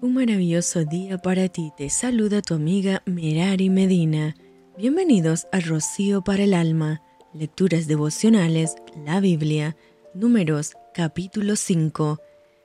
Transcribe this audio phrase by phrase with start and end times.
[0.00, 1.72] Un maravilloso día para ti.
[1.76, 4.34] Te saluda tu amiga Merari Medina.
[4.76, 7.00] Bienvenidos a Rocío para el Alma.
[7.32, 9.76] Lecturas devocionales, la Biblia.
[10.12, 12.18] Números, capítulo 5.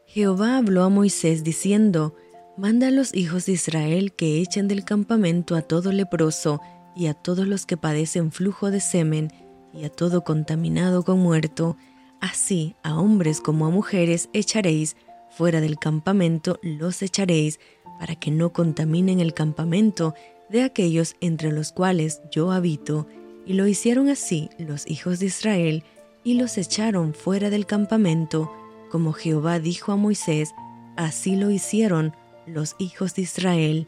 [0.06, 2.16] Jehová habló a Moisés diciendo,
[2.58, 6.60] Manda a los hijos de Israel que echen del campamento a todo leproso
[6.96, 9.32] y a todos los que padecen flujo de semen
[9.74, 11.78] y a todo contaminado con muerto.
[12.20, 14.98] Así a hombres como a mujeres echaréis
[15.32, 17.60] fuera del campamento los echaréis,
[18.00, 20.14] para que no contaminen el campamento
[20.50, 23.08] de aquellos entre los cuales yo habito.
[23.46, 25.84] Y lo hicieron así los hijos de Israel,
[26.24, 28.52] y los echaron fuera del campamento,
[28.90, 30.54] como Jehová dijo a Moisés,
[30.96, 32.14] así lo hicieron
[32.46, 33.88] los hijos de Israel.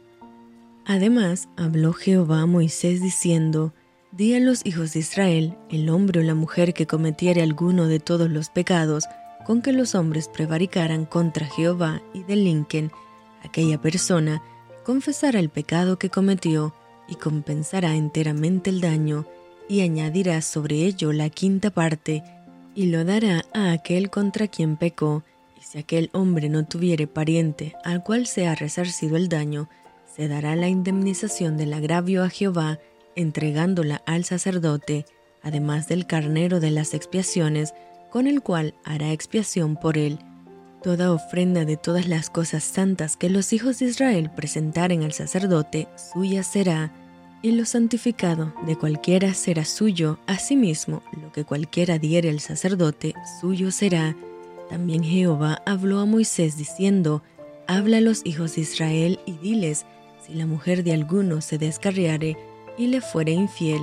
[0.85, 3.73] Además, habló Jehová a Moisés diciendo,
[4.11, 7.99] Di a los hijos de Israel, el hombre o la mujer que cometiere alguno de
[7.99, 9.05] todos los pecados,
[9.45, 12.91] con que los hombres prevaricaran contra Jehová y delinquen,
[13.43, 14.41] aquella persona
[14.83, 16.73] confesará el pecado que cometió
[17.07, 19.25] y compensará enteramente el daño,
[19.67, 22.23] y añadirá sobre ello la quinta parte,
[22.73, 25.23] y lo dará a aquel contra quien pecó,
[25.59, 29.69] y si aquel hombre no tuviere pariente al cual sea resarcido el daño,
[30.13, 32.79] se dará la indemnización del agravio a Jehová,
[33.15, 35.05] entregándola al sacerdote,
[35.41, 37.73] además del carnero de las expiaciones,
[38.11, 40.19] con el cual hará expiación por él.
[40.83, 45.87] Toda ofrenda de todas las cosas santas que los hijos de Israel presentaren al sacerdote,
[46.13, 46.91] suya será,
[47.41, 53.71] y lo santificado de cualquiera será suyo, asimismo lo que cualquiera diere al sacerdote, suyo
[53.71, 54.15] será.
[54.69, 57.23] También Jehová habló a Moisés diciendo,
[57.67, 59.85] Habla a los hijos de Israel y diles,
[60.25, 62.37] si la mujer de alguno se descarriare
[62.77, 63.81] y le fuere infiel,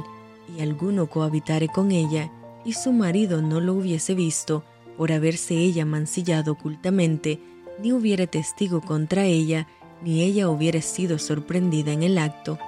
[0.56, 2.30] y alguno cohabitare con ella,
[2.68, 4.62] y su marido no lo hubiese visto
[4.98, 7.40] por haberse ella mancillado ocultamente,
[7.82, 9.66] ni hubiere testigo contra ella,
[10.04, 12.58] ni ella hubiere sido sorprendida en el acto.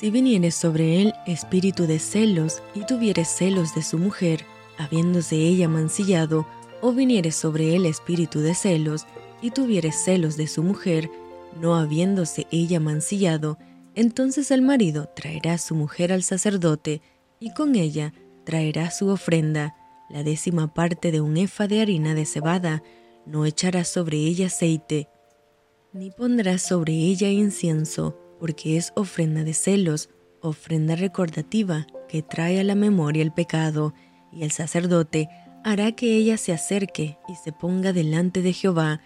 [0.00, 4.46] Si viniere sobre él espíritu de celos y tuviere celos de su mujer,
[4.78, 6.46] habiéndose ella mancillado,
[6.80, 9.06] o viniere sobre él espíritu de celos
[9.42, 11.10] y tuviere celos de su mujer,
[11.60, 13.58] no habiéndose ella mancillado,
[13.94, 17.02] entonces el marido traerá su mujer al sacerdote,
[17.38, 18.14] y con ella
[18.46, 19.74] traerá su ofrenda,
[20.08, 22.82] la décima parte de un efa de harina de cebada,
[23.26, 25.08] no echará sobre ella aceite,
[25.92, 30.08] ni pondrá sobre ella incienso, porque es ofrenda de celos,
[30.40, 33.92] ofrenda recordativa que trae a la memoria el pecado,
[34.32, 35.28] y el sacerdote
[35.64, 39.00] hará que ella se acerque y se ponga delante de Jehová,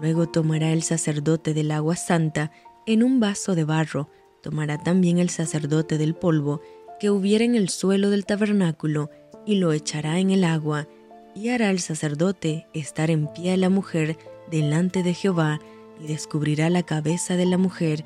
[0.00, 2.50] luego tomará el sacerdote del agua santa
[2.86, 4.10] en un vaso de barro,
[4.42, 6.60] tomará también el sacerdote del polvo,
[7.02, 9.10] que hubiera en el suelo del tabernáculo,
[9.44, 10.86] y lo echará en el agua,
[11.34, 14.16] y hará el sacerdote estar en pie a la mujer
[14.52, 15.58] delante de Jehová,
[16.00, 18.04] y descubrirá la cabeza de la mujer,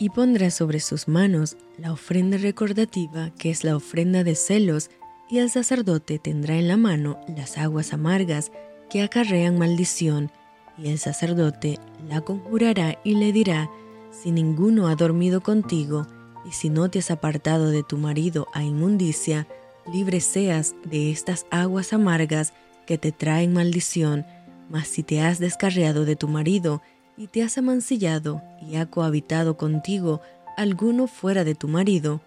[0.00, 4.90] y pondrá sobre sus manos la ofrenda recordativa, que es la ofrenda de celos,
[5.30, 8.50] y el sacerdote tendrá en la mano las aguas amargas
[8.90, 10.32] que acarrean maldición,
[10.76, 13.70] y el sacerdote la conjurará y le dirá,
[14.10, 16.08] si ninguno ha dormido contigo,
[16.48, 19.46] y si no te has apartado de tu marido a inmundicia,
[19.92, 22.52] libre seas de estas aguas amargas
[22.86, 24.24] que te traen maldición,
[24.70, 26.82] mas si te has descarriado de tu marido
[27.16, 30.20] y te has amancillado y ha cohabitado contigo
[30.56, 32.20] alguno fuera de tu marido,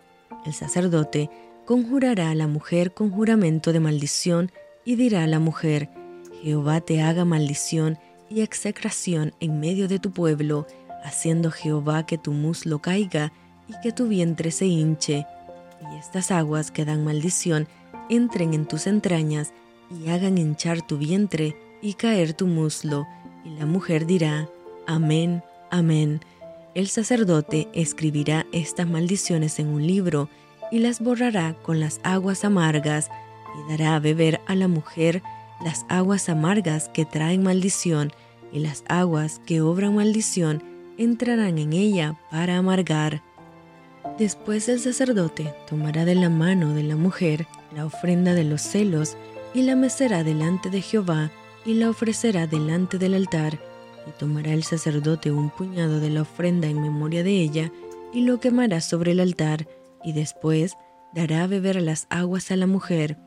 [0.45, 1.29] el sacerdote
[1.65, 4.51] conjurará a la mujer con juramento de maldición
[4.85, 5.89] y dirá a la mujer,
[6.41, 7.97] Jehová te haga maldición
[8.29, 10.65] y execración en medio de tu pueblo,
[11.03, 13.33] haciendo Jehová que tu muslo caiga
[13.69, 15.25] y que tu vientre se hinche,
[15.81, 17.67] y estas aguas que dan maldición
[18.09, 19.53] entren en tus entrañas
[19.89, 23.07] y hagan hinchar tu vientre y caer tu muslo.
[23.45, 24.49] Y la mujer dirá,
[24.87, 26.19] Amén, amén.
[26.75, 30.29] El sacerdote escribirá estas maldiciones en un libro
[30.71, 33.09] y las borrará con las aguas amargas
[33.57, 35.21] y dará a beber a la mujer
[35.63, 38.11] las aguas amargas que traen maldición
[38.51, 40.63] y las aguas que obran maldición
[40.97, 43.21] entrarán en ella para amargar.
[44.19, 49.15] Después el sacerdote tomará de la mano de la mujer la ofrenda de los celos
[49.53, 51.31] y la mecerá delante de Jehová
[51.65, 53.59] y la ofrecerá delante del altar,
[54.05, 57.71] y tomará el sacerdote un puñado de la ofrenda en memoria de ella
[58.13, 59.67] y lo quemará sobre el altar,
[60.03, 60.75] y después
[61.13, 63.17] dará a beber las aguas a la mujer.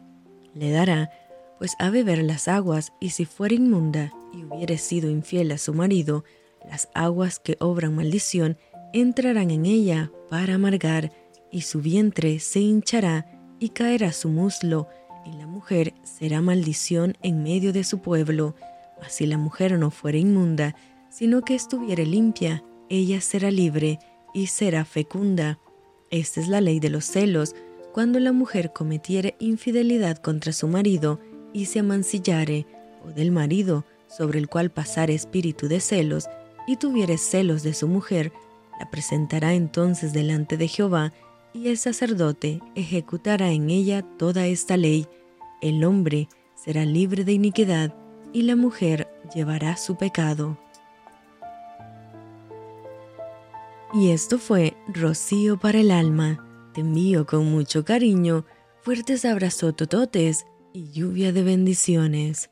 [0.54, 1.10] Le dará,
[1.58, 5.72] pues a beber las aguas, y si fuera inmunda y hubiere sido infiel a su
[5.72, 6.24] marido,
[6.68, 8.58] las aguas que obran maldición
[8.92, 11.12] entrarán en ella para amargar,
[11.50, 13.26] y su vientre se hinchará
[13.58, 14.88] y caerá su muslo,
[15.24, 18.54] y la mujer será maldición en medio de su pueblo.
[19.00, 20.74] Mas si la mujer no fuera inmunda,
[21.10, 23.98] sino que estuviere limpia, ella será libre
[24.34, 25.58] y será fecunda.
[26.10, 27.54] Esta es la ley de los celos,
[27.92, 31.20] cuando la mujer cometiere infidelidad contra su marido
[31.52, 32.66] y se amancillare,
[33.04, 36.26] o del marido, sobre el cual pasare espíritu de celos,
[36.66, 38.32] y tuviere celos de su mujer,
[38.82, 41.12] la presentará entonces delante de Jehová,
[41.52, 45.06] y el sacerdote ejecutará en ella toda esta ley.
[45.60, 47.94] El hombre será libre de iniquidad,
[48.32, 50.58] y la mujer llevará su pecado.
[53.94, 56.44] Y esto fue Rocío para el alma.
[56.74, 58.46] Te envío con mucho cariño,
[58.80, 62.51] fuertes abrazos tototes y lluvia de bendiciones.